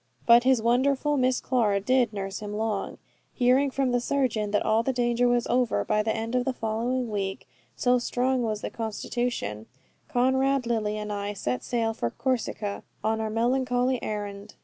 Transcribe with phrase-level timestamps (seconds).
[0.25, 2.97] But his wonderful Miss Clara did not nurse him long.
[3.35, 6.53] Hearing from the surgeon that all the danger was over by the end of the
[6.53, 9.67] following week so strong was the constitution
[10.07, 14.55] Conrad, Lily, and I set sail for Corsica on our melancholy errand.